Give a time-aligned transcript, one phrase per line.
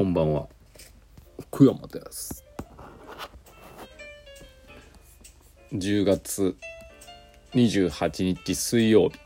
[0.00, 0.48] こんばんは。
[1.50, 2.42] 福山です。
[5.74, 6.56] 10月
[7.52, 9.18] 28日水曜日。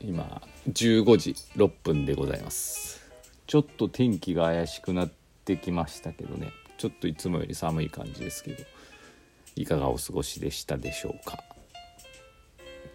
[0.00, 3.02] 今15時6分でございます。
[3.46, 5.10] ちょっと天気が怪しくなっ
[5.44, 6.50] てきましたけどね。
[6.78, 8.64] ちょっといつもより寒い感じですけど
[9.54, 11.44] いかがお過ごしでしたでしょうか。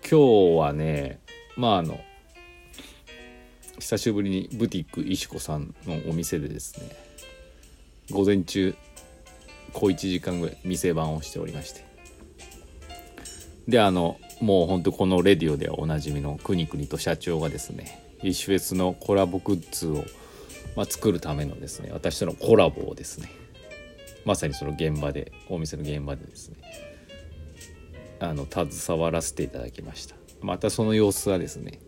[0.01, 1.19] 今日はね
[1.55, 1.99] まああの
[3.79, 6.89] 久しぶりにブティック石子さんのお店でですね
[8.11, 8.75] 午前中
[9.73, 11.83] 小1時間ぐらい店番をしておりまして。
[13.67, 20.03] であのもうほんとこのレディオではおなじみのくにくにと社長がですね石フェスのコラボグッズを、
[20.75, 23.29] まあ、作るためのですね私とのコラボをですね
[24.23, 26.57] まさにその現場でお店の現場でですね
[28.19, 30.15] あの携わらせていただきました。
[30.41, 31.79] またその様子はですね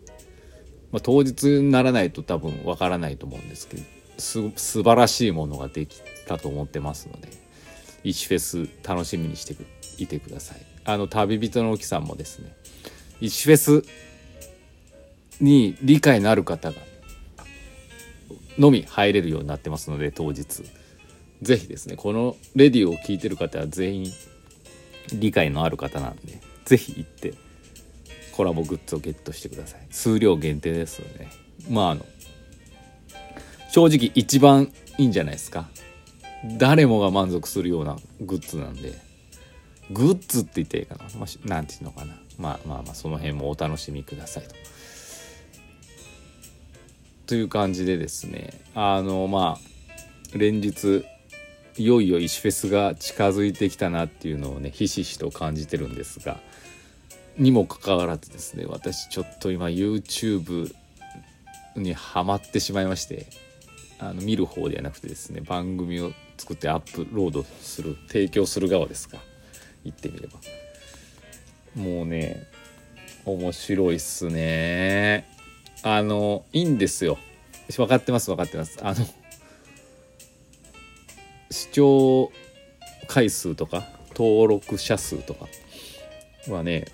[0.92, 3.82] まあ、当日にならないと多分わからないと思うんですけど
[4.16, 7.28] す素晴らしいものができたと思ってますので
[8.04, 9.56] 1フェス楽しみにして
[9.98, 10.58] いてください。
[10.84, 12.54] あの旅人の沖さんもですね
[13.20, 13.84] 1フェス
[15.40, 16.76] に理解のある方が
[18.56, 20.64] のみ入れるようになってますので当日。
[21.42, 24.12] 是非ですねこのレディオを聴いてる方は全員
[25.12, 27.34] 理解のある方なんで是非行って
[28.38, 29.80] コラボグッズをゲットしてください。
[29.90, 31.30] 数量限定ですので、ね、
[31.68, 32.06] まああの
[33.72, 35.68] 正直一番いいんじゃないですか。
[36.56, 38.96] 誰もが満足するようなグッズなんで。
[39.90, 42.14] グッズって言っていいかな、まあ、なんていうのかな。
[42.38, 44.54] まあまあまあその辺もお楽しみくださいと。
[47.26, 48.50] という感じでですね。
[48.76, 51.04] あのまあ連日
[51.76, 56.38] いよいよ石フェスが近づいてきたなっていうのをねひしひしと感じてるんですが。
[57.38, 60.74] にもかかわらずですね私ちょっと今 YouTube
[61.76, 63.26] にはまってしまいまして
[64.00, 69.18] あの見る方ではなくてですね番組を作ってアップロードする提供する側ですか
[69.84, 70.38] 言ってみれば。
[71.76, 72.46] もうね
[73.24, 75.28] 面白いっすね。
[75.82, 77.18] あのいいんですよ。
[77.76, 78.78] 分かってます分かってます。
[78.82, 79.06] あの
[81.50, 82.32] 視聴
[83.06, 85.46] 回数とか登録者数とか
[86.48, 86.86] はね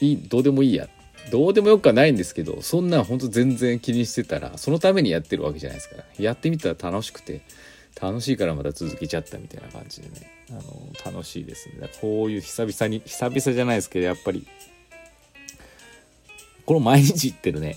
[0.00, 0.88] いどうでもいいや。
[1.30, 6.04] どうでもよくはないんですけどそんなんほんと全然気にしてたらそのためにやってるわけじゃないですから。
[6.18, 7.40] やってみたら楽しくて
[8.00, 10.30] 楽しいからまた続けちゃったみたいな感じでね。
[10.50, 10.62] あの
[11.04, 11.88] 楽しいですね。
[12.00, 14.46] こういう久々に久々じゃないですけどやっぱり
[16.64, 17.76] この毎日言ってるね。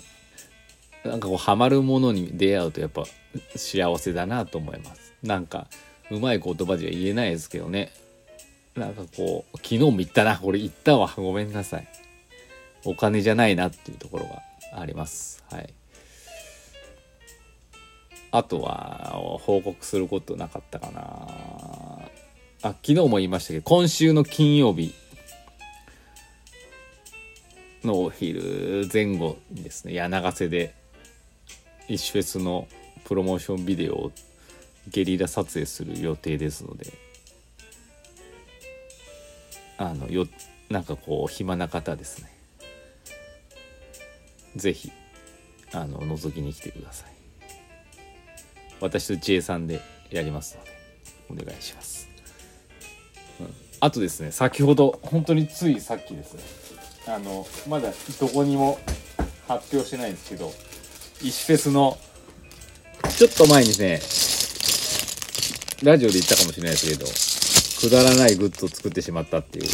[1.03, 3.05] なんかこうハマるものに出会うとやっぱ
[3.55, 5.13] 幸せだなと思います。
[5.23, 5.67] なんか
[6.11, 7.91] うまい言葉じゃ言えないですけどね。
[8.75, 11.88] なんかこう、昨日も言ったな、これ言ったわ、ごめんなさい。
[12.85, 14.41] お金じゃないなっていうところが
[14.80, 15.44] あります。
[15.52, 15.74] はい。
[18.31, 21.02] あとは、報告することなかったかな。
[22.62, 24.94] あ、昨日も言いましたけど、今週の金曜日
[27.84, 30.75] のお昼前後にですね、柳瀬で、
[31.88, 32.68] 石フェスの
[33.06, 34.12] プロモーションビデオを
[34.90, 36.94] ゲリラ撮影する予定ですので、
[39.79, 40.28] あのよ
[40.69, 42.29] なんかこう暇な方ですね。
[44.56, 44.91] 是非
[45.72, 47.09] あの覗きに来てください。
[48.81, 49.81] 私と J さんで
[50.12, 50.57] やります
[51.29, 52.09] のでお願いします、
[53.40, 57.13] うん、あとですね先ほど本当についさっきですね。
[57.13, 58.79] あのまだどこにも
[59.47, 60.53] 発表してないんですけど
[61.23, 61.97] 石フェスの
[63.17, 64.00] ちょっと前にね
[65.81, 67.06] ラジオで言ったかもしれないですけど
[67.79, 69.66] くだらないグッズを作ってしまったっていう、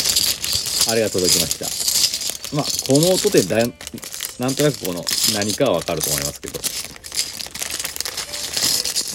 [0.90, 2.56] あれが届きました。
[2.56, 5.04] まあ、この音でだなんとなくこの
[5.34, 6.60] 何かはわかると思いますけど、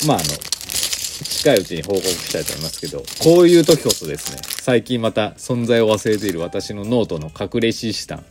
[0.08, 0.50] まあ、あの、
[1.40, 8.24] 近いうちに報告したいと思いますけど、こういう時こそですね、最近また存在を忘れている私のノートの隠れシステム、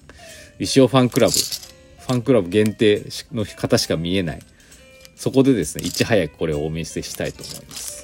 [0.59, 4.39] 石尾ファンクラブ、ファンクラブ限定の方しか見えない。
[5.15, 7.98] そこでですね、いち早くこれをお見せしたいと思います。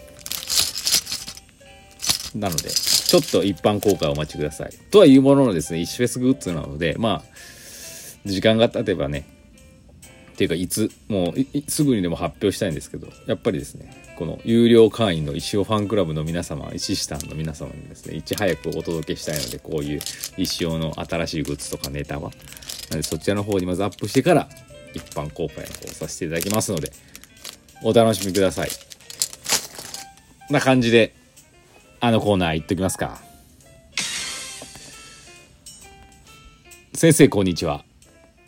[2.35, 4.73] なので、ちょっと一般公開をお待ちください。
[4.91, 7.35] とはいうもののですね、一フェスグッズなので、まあ、
[8.25, 9.25] 時間が経てばね、
[10.33, 20.01] っていうか、いつ、もう、すぐにでも発表したいんですけど、やっぱりですね、この有料会員の石尾ファンクラブの皆様、石下の皆様にですね、いち早くお届けしたいので、こういう
[20.37, 22.31] 石尾の新しいグッズとかネタは。
[22.89, 24.49] なので、そちらの方にまずアップしてから、
[24.93, 26.91] 一般公開の方させていただきますので、
[27.81, 28.69] お楽しみください。
[30.49, 31.13] な感じで、
[31.99, 33.19] あのコーナー行っときますか。
[36.93, 37.83] 先生こんにちは。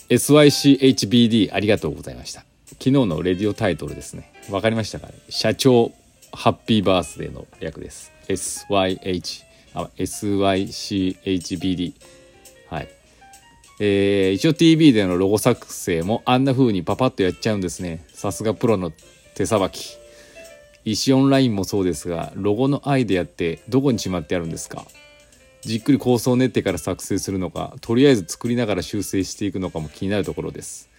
[0.09, 2.45] SYCHBD ありがとうございました。
[2.79, 4.31] 昨日のレディオタイトルですね。
[4.49, 5.13] わかりましたかね？
[5.29, 5.91] 社長
[6.31, 11.93] ハッピーバースデーの略です SYH あ SYCHBD
[12.69, 12.89] はい
[13.79, 18.91] えー、一応 TV でのロゴ作成もあんな風にパパッとやっちゃうんですねさすがプロの
[19.35, 19.97] 手さばき
[20.89, 24.85] 石オンラインもそうですがロゴのアイデアってどこにしまってあるんですか？
[25.61, 30.89] じっくり構想を練ってから作成するのかとりあえず作りながら修正していくのかも気になるところです。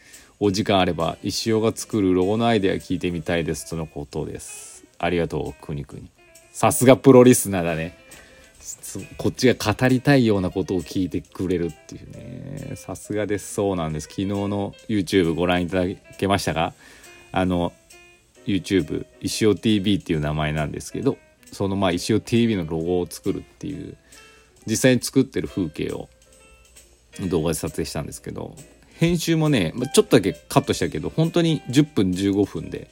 [0.40, 4.85] お時間あれば石尾が作るロゴのアイデア聞いてみたいですとのことです。
[4.99, 6.11] ありがとうくにくに。
[6.52, 7.96] さすがプロリスナーだね。
[9.17, 12.76] こっちが語りたいようなことを聞いてくれるっていうね。
[12.76, 13.55] さすがです。
[13.55, 14.08] そうなんです。
[14.08, 16.75] 昨日の YouTube ご覧いただけましたか
[17.32, 17.73] あの
[18.48, 21.18] YouTube 石尾 TV っていう名前なんですけど
[21.52, 23.96] そのまあ石尾 TV のロゴを作るっていう
[24.66, 26.08] 実際に作ってる風景を
[27.28, 28.56] 動画で撮影したんですけど
[28.94, 32.90] 編集もねちょっとだけカットしたけど本当に10分15分で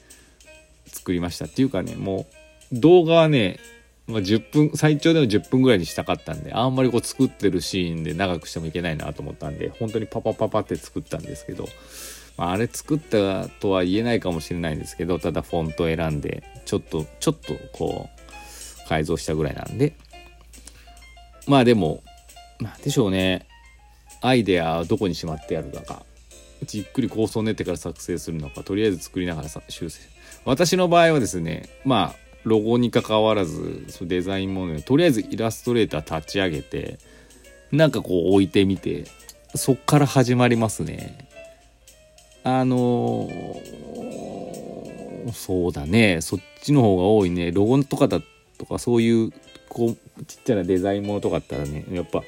[0.87, 2.27] 作りましたっていうかねも
[2.73, 3.59] う動画はね、
[4.07, 11.69] まあ、10分最長でも10分ぐらいにしたかったんであんまりこう作ってるシーンで長くしてもいけないなと思ったんで本当にパパパパって作ったんですけど、
[12.37, 18.11] まあ、あれ作ったとは言えないかもしれないんですけどただフォント選んでちょっとちょっとこ
[18.85, 19.95] う改造したぐらいなんで。
[21.47, 22.03] まあでも
[22.61, 23.47] なんでしょうね。
[24.21, 26.05] アイデアどこにしまってあるのか。
[26.65, 28.63] じっくり構想を練ってから作成するのか。
[28.63, 30.01] とりあえず作りながら修正。
[30.45, 36.99] 私の場合はですねまあロゴに関わらずデザインもねとりあえずイラストレーター立ち上げて
[37.73, 39.05] なんかこう置いてみて
[39.55, 41.29] そっから始まりますね。
[42.49, 46.21] あのー、そうだね。
[46.21, 47.51] そっちの方が多いね。
[47.51, 48.21] ロゴとかだ
[48.57, 49.33] とかそういう
[49.69, 49.97] こう
[50.27, 52.23] ちっちゃなデザインものとかだったらねやっぱ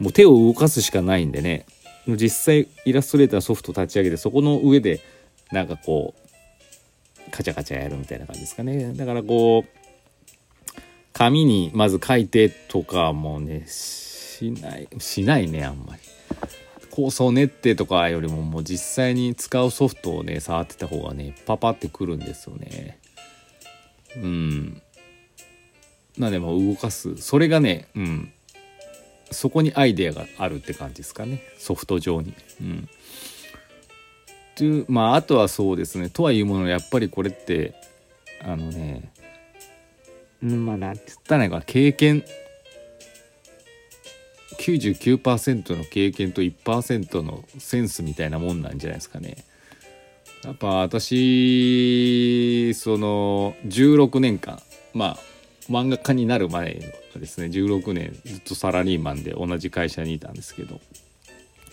[0.00, 1.66] もう手を動かすしかないんでね。
[2.06, 5.02] 実際イラストレーターソフト立ち上げてそこの上で
[5.50, 8.94] なんかこうカチャカチャやるみたいな感じですかね。
[8.94, 10.80] だからこう
[11.12, 16.00] 紙にまず書いてとかもねしないしないねあんまり。
[16.92, 22.98] 構想練ってとかよりももう実際に使うソフトをね触ってた方がねパパってくるんですよね。
[24.16, 24.82] うん。
[26.18, 27.16] なでも動かす。
[27.16, 28.32] それがねうん。
[29.30, 31.42] そこにアイデアがあるって感じですかね。
[31.56, 32.34] ソフト上に。
[32.60, 32.88] うん、
[34.54, 36.10] というまああとはそうですね。
[36.10, 37.74] とはいうものやっぱりこれって
[38.42, 39.10] あのね
[40.42, 42.22] まあ何て言ったらいいか経験。
[44.62, 49.44] 99%の経験と1%のセンスみたいなもんなんじゃないですかね。
[50.44, 54.60] やっぱ私その16年間
[54.94, 55.18] まあ
[55.68, 56.80] 漫画家になる前
[57.14, 60.80] ですね16年ずっとサラリーマンで同じ会社にいたんですけど。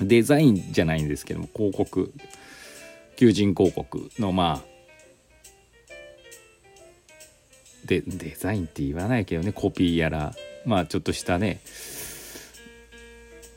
[0.01, 2.11] デザインじゃないんですけども広告。
[3.17, 4.69] 求人広告のまあ
[7.85, 10.33] でデザインって言わないけどねコピーやら。
[10.65, 11.61] まあちょっとしたね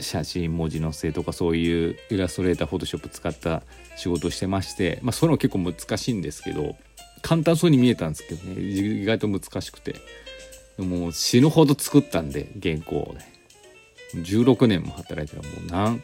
[0.02, 3.62] 写真文字のせとかそういうイラストレーターフォトショップ使った
[3.96, 6.76] 仕事をしてましてまあそれも結構難しいんですけど
[7.22, 8.60] 簡単そうに見えたんですけどね。
[8.60, 9.94] 意外と難しくて。
[10.78, 13.32] もう死ぬほど作ったんで原稿をね。
[14.14, 16.02] 16年も働いてるもう何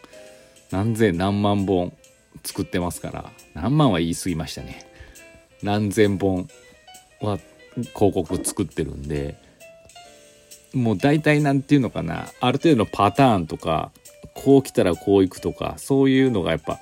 [0.71, 1.93] 何千何万本
[2.43, 4.87] 作ってますから何万は言い過ぎましたね。
[5.63, 6.49] 何千本
[7.21, 7.39] は
[7.75, 9.37] 広告作ってるんで
[10.75, 13.91] もう大体何て言うのかなある程度のパターンとか
[14.35, 16.79] こう来たらこういくとかそういうのがやっぱ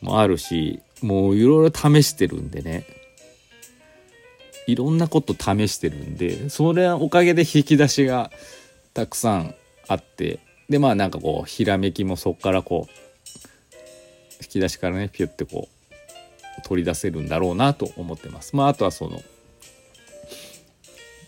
[0.00, 2.84] もあるしもういろいろ試してるんでね
[4.66, 8.30] いろんなこと試してるんでそれはおかげで引き出しが
[8.94, 9.54] たくさん
[9.88, 12.90] あってでまあなんかこうひらめきもそっからこう
[14.42, 15.76] 引き出しからねピュッてこう
[16.62, 18.56] 取り出せるんだろうなと思ってます。
[18.56, 19.22] まああとはその、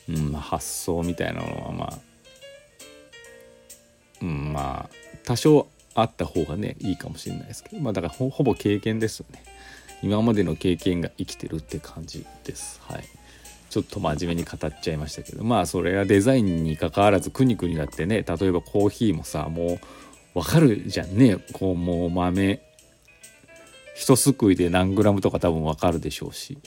[0.08, 1.98] うんまあ、発想みたいなのはまあ、
[4.22, 9.42] うん、まあ多少あった方がねいいかもしれないですけどまあだからほぼ経験ですよね。
[10.00, 12.80] 今までの経験が生きてるって感じです。
[12.84, 13.04] はい。
[13.70, 19.78] ちょっと真面目に語っちゃいましたけどまあそれはデザインにかかわらずくにくになってね例えばコーヒーもさも
[20.34, 22.62] うわかるじゃんねこうもう豆
[23.94, 26.58] 一すくいで何グラムとか多分わかるでしょうし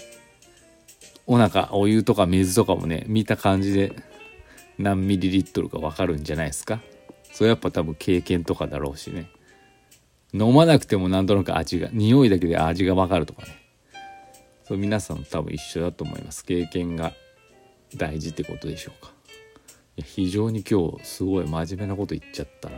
[1.31, 3.93] お腹お湯とか水とかもね見た感じで
[4.77, 6.81] 何ミリリットルかわかるんじゃないですか？
[7.31, 9.29] それやっぱ多分経験とかだろうしね。
[10.33, 13.61] 飲まなくてもなんとなく味が匂いだけで味がわかるとかね。
[14.65, 16.43] そう皆さん多分一緒だと思います。
[16.43, 17.13] 経験が
[17.95, 19.13] 大事ってことでしょうか。
[20.03, 22.75] 非常に今日すごい真面目なこと言っちゃったな。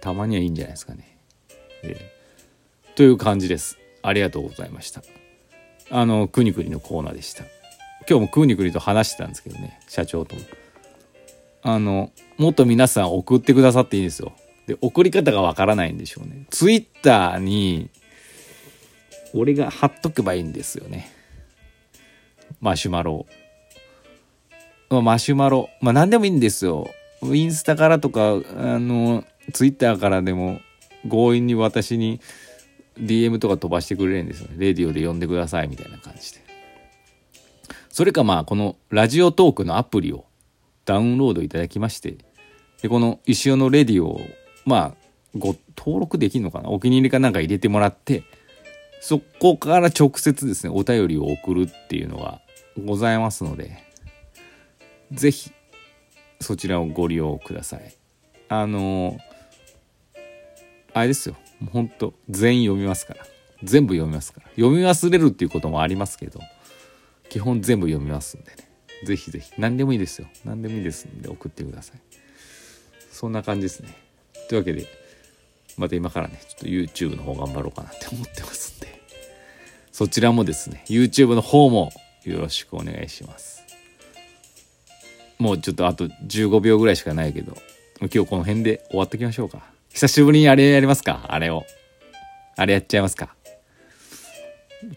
[0.00, 1.16] たまにはいいんじゃないですかね、
[1.84, 3.78] えー、という感じです。
[4.02, 5.04] ありがとうございました。
[5.90, 7.44] あのくにくにのコーナーでした。
[8.08, 10.42] 今日もくにくにと話してたんですけどね社長とも。
[11.62, 14.32] あのもっと皆さん送ってくださっていいんですよ。
[14.66, 16.46] で送り方がわからないんでしょうね。
[16.50, 17.90] ツイッターに
[19.34, 21.10] 俺が貼っとけばいいんですよね。
[22.60, 23.26] マシュマロ
[24.90, 25.68] マシュマロ。
[25.82, 26.88] まあ何でもいいんですよ。
[27.22, 30.60] インスタからとかあのツイッターからでも
[31.08, 32.20] 強引に私に
[32.98, 34.54] DM とか飛ばしてくれるんですよね。
[34.58, 36.47] レディオで呼んでくださいみたいな感じで。
[37.90, 40.24] それかまあこのラジオトークのアプリを
[40.84, 42.16] ダウンロードいただきまして、
[42.82, 44.20] で、この石尾のレディを
[44.64, 44.94] まあ
[45.36, 46.70] ご登録できるのかな？
[46.70, 48.22] お気に入りかなんか入れてもらって、
[49.00, 52.40] そこから直接ですね、お便りを送るっていうのが
[52.84, 53.82] ございますので、
[55.12, 55.50] ぜひ
[56.40, 57.94] そちらをご利用ください。
[58.48, 59.18] あの
[60.94, 61.36] あれですよ。
[61.72, 63.26] ほんと全員読みますから
[63.62, 66.40] 全部読みますから読み忘れるっていうこともありますけど
[67.28, 68.68] 基本全部読みますんでね。
[69.04, 70.28] 是非是非何でもいいですよ。
[70.44, 72.00] 何でもいいですんで送ってください。
[73.12, 73.96] そんな感じですね。
[74.48, 74.86] というわけで
[75.76, 79.00] また今からねちょっと YouTube の方頑張ろうかなって思ってますんで。
[79.92, 81.90] そちらもですね YouTube の方も
[82.24, 83.62] よろしくお願いします。
[85.38, 87.56] もうちょっとあと15秒ぐらいしかないけど
[88.00, 89.62] 今日この辺で終わっときましょうか。
[89.90, 91.26] 久しぶりにあれやりますか？
[91.28, 91.64] あれを。
[92.56, 93.34] あれやっちゃいますか？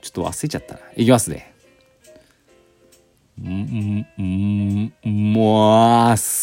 [0.02, 0.80] ちょっと忘れちゃったな。
[0.96, 1.51] いきますね。
[3.50, 6.32] ん、ん、ん、もーす。